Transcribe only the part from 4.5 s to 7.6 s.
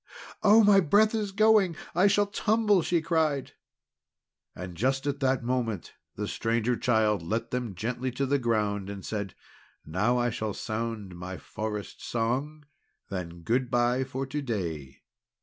And just at that moment the Stranger Child let